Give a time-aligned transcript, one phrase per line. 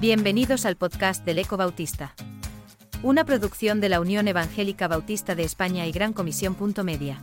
[0.00, 2.14] Bienvenidos al podcast del Eco Bautista.
[3.02, 6.54] Una producción de la Unión Evangélica Bautista de España y Gran Comisión.
[6.84, 7.18] Media.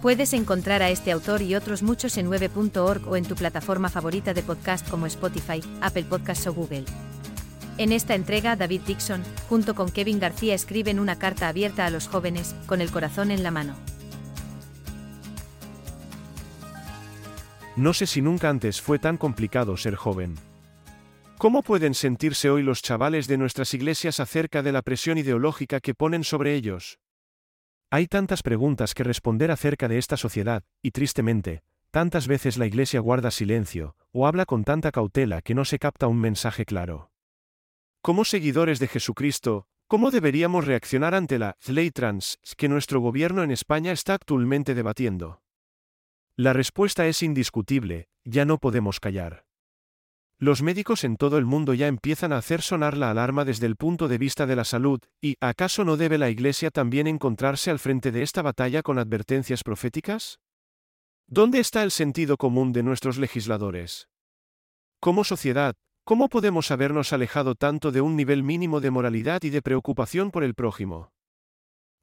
[0.00, 4.32] Puedes encontrar a este autor y otros muchos en 9.org o en tu plataforma favorita
[4.34, 6.84] de podcast como Spotify, Apple Podcasts o Google.
[7.76, 12.06] En esta entrega, David Dixon, junto con Kevin García, escriben una carta abierta a los
[12.06, 13.74] jóvenes, con el corazón en la mano.
[17.74, 20.36] No sé si nunca antes fue tan complicado ser joven.
[21.40, 25.94] ¿Cómo pueden sentirse hoy los chavales de nuestras iglesias acerca de la presión ideológica que
[25.94, 26.98] ponen sobre ellos?
[27.88, 33.00] Hay tantas preguntas que responder acerca de esta sociedad, y tristemente, tantas veces la iglesia
[33.00, 37.10] guarda silencio, o habla con tanta cautela que no se capta un mensaje claro.
[38.02, 43.50] Como seguidores de Jesucristo, ¿cómo deberíamos reaccionar ante la ley trans que nuestro gobierno en
[43.50, 45.40] España está actualmente debatiendo?
[46.36, 49.46] La respuesta es indiscutible, ya no podemos callar.
[50.42, 53.76] Los médicos en todo el mundo ya empiezan a hacer sonar la alarma desde el
[53.76, 57.78] punto de vista de la salud, y ¿acaso no debe la Iglesia también encontrarse al
[57.78, 60.40] frente de esta batalla con advertencias proféticas?
[61.26, 64.08] ¿Dónde está el sentido común de nuestros legisladores?
[64.98, 69.60] Como sociedad, ¿cómo podemos habernos alejado tanto de un nivel mínimo de moralidad y de
[69.60, 71.12] preocupación por el prójimo?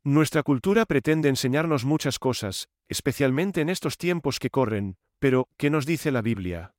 [0.04, 5.88] Nuestra cultura pretende enseñarnos muchas cosas, especialmente en estos tiempos que corren, pero, ¿qué nos
[5.88, 6.77] dice la Biblia?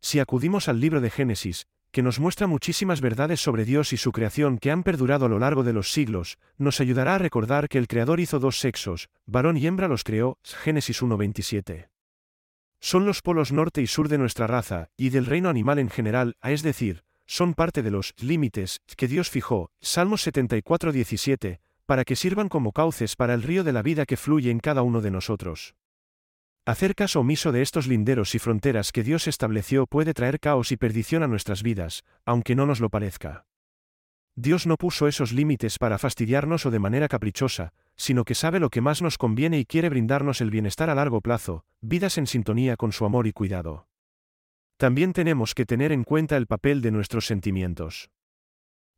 [0.00, 4.12] Si acudimos al libro de Génesis, que nos muestra muchísimas verdades sobre Dios y su
[4.12, 7.78] creación que han perdurado a lo largo de los siglos, nos ayudará a recordar que
[7.78, 11.88] el Creador hizo dos sexos, varón y hembra los creó, Génesis 1.27.
[12.80, 16.36] Son los polos norte y sur de nuestra raza, y del reino animal en general,
[16.42, 22.48] es decir, son parte de los límites que Dios fijó, Salmos 74.17, para que sirvan
[22.48, 25.74] como cauces para el río de la vida que fluye en cada uno de nosotros.
[26.66, 30.76] Hacer caso omiso de estos linderos y fronteras que Dios estableció puede traer caos y
[30.76, 33.46] perdición a nuestras vidas, aunque no nos lo parezca.
[34.36, 38.70] Dios no puso esos límites para fastidiarnos o de manera caprichosa, sino que sabe lo
[38.70, 42.76] que más nos conviene y quiere brindarnos el bienestar a largo plazo, vidas en sintonía
[42.76, 43.88] con su amor y cuidado.
[44.76, 48.10] También tenemos que tener en cuenta el papel de nuestros sentimientos.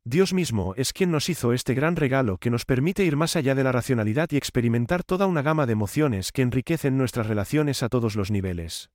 [0.05, 3.55] Dios mismo es quien nos hizo este gran regalo que nos permite ir más allá
[3.55, 7.89] de la racionalidad y experimentar toda una gama de emociones que enriquecen nuestras relaciones a
[7.89, 8.89] todos los niveles.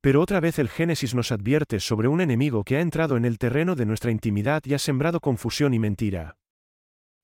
[0.00, 3.36] Pero otra vez el Génesis nos advierte sobre un enemigo que ha entrado en el
[3.36, 6.38] terreno de nuestra intimidad y ha sembrado confusión y mentira.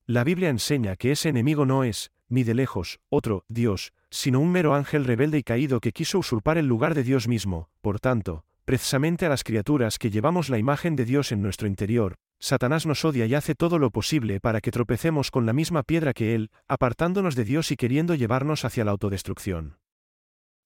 [0.04, 4.52] La Biblia enseña que ese enemigo no es, ni de lejos, otro, Dios, sino un
[4.52, 8.44] mero ángel rebelde y caído que quiso usurpar el lugar de Dios mismo, por tanto,
[8.66, 13.04] precisamente a las criaturas que llevamos la imagen de Dios en nuestro interior, Satanás nos
[13.04, 16.50] odia y hace todo lo posible para que tropecemos con la misma piedra que él,
[16.66, 19.76] apartándonos de Dios y queriendo llevarnos hacia la autodestrucción.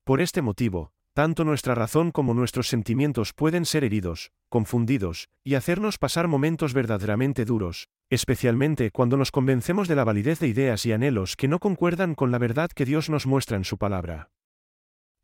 [0.05, 5.99] Por este motivo, tanto nuestra razón como nuestros sentimientos pueden ser heridos, confundidos, y hacernos
[5.99, 11.35] pasar momentos verdaderamente duros, especialmente cuando nos convencemos de la validez de ideas y anhelos
[11.35, 14.31] que no concuerdan con la verdad que Dios nos muestra en su palabra.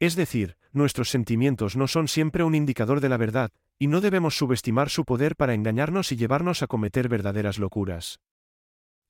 [0.01, 4.37] Es decir, nuestros sentimientos no son siempre un indicador de la verdad, y no debemos
[4.37, 8.19] subestimar su poder para engañarnos y llevarnos a cometer verdaderas locuras.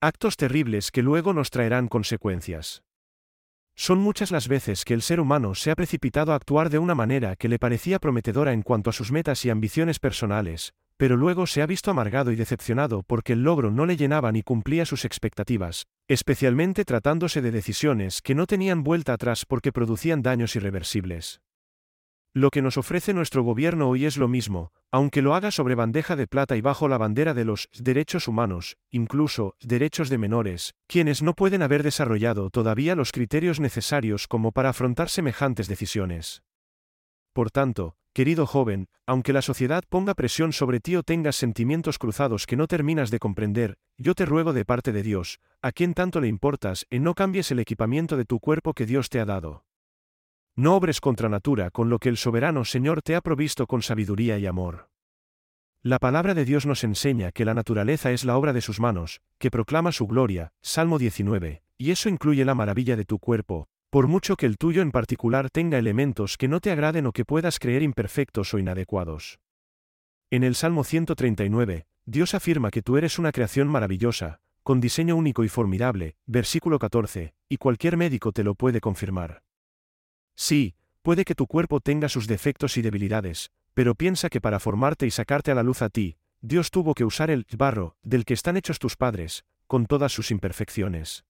[0.01, 2.83] Actos terribles que luego nos traerán consecuencias.
[3.77, 6.97] Son muchas las veces que el ser humano se ha precipitado a actuar de una
[6.97, 11.47] manera que le parecía prometedora en cuanto a sus metas y ambiciones personales, pero luego
[11.47, 15.06] se ha visto amargado y decepcionado porque el logro no le llenaba ni cumplía sus
[15.06, 21.41] expectativas, especialmente tratándose de decisiones que no tenían vuelta atrás porque producían daños irreversibles.
[22.34, 26.16] Lo que nos ofrece nuestro gobierno hoy es lo mismo, aunque lo haga sobre bandeja
[26.16, 31.22] de plata y bajo la bandera de los derechos humanos, incluso derechos de menores, quienes
[31.22, 36.43] no pueden haber desarrollado todavía los criterios necesarios como para afrontar semejantes decisiones.
[37.33, 42.47] Por tanto, querido joven, aunque la sociedad ponga presión sobre ti o tengas sentimientos cruzados
[42.47, 46.21] que no terminas de comprender, yo te ruego de parte de Dios, a quien tanto
[46.21, 49.65] le importas, en no cambies el equipamiento de tu cuerpo que Dios te ha dado.
[50.57, 54.39] No obres contra natura con lo que el soberano Señor te ha provisto con sabiduría
[54.39, 54.91] y amor.
[55.83, 59.22] La palabra de Dios nos enseña que la naturaleza es la obra de sus manos,
[59.39, 64.07] que proclama su gloria, Salmo 19, y eso incluye la maravilla de tu cuerpo, por
[64.07, 67.59] mucho que el tuyo en particular tenga elementos que no te agraden o que puedas
[67.59, 69.41] creer imperfectos o inadecuados.
[70.31, 75.42] En el Salmo 139, Dios afirma que tú eres una creación maravillosa, con diseño único
[75.42, 79.42] y formidable, versículo 14, y cualquier médico te lo puede confirmar.
[80.36, 85.07] Sí, puede que tu cuerpo tenga sus defectos y debilidades, pero piensa que para formarte
[85.07, 88.34] y sacarte a la luz a ti, Dios tuvo que usar el barro, del que
[88.34, 91.25] están hechos tus padres, con todas sus imperfecciones.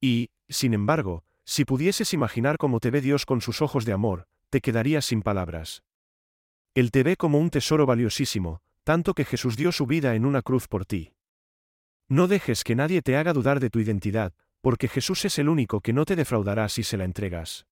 [0.00, 4.26] Y, sin embargo, si pudieses imaginar cómo te ve Dios con sus ojos de amor,
[4.50, 5.82] te quedarías sin palabras.
[6.74, 10.42] Él te ve como un tesoro valiosísimo, tanto que Jesús dio su vida en una
[10.42, 11.12] cruz por ti.
[12.08, 15.80] No dejes que nadie te haga dudar de tu identidad, porque Jesús es el único
[15.80, 17.66] que no te defraudará si se la entregas.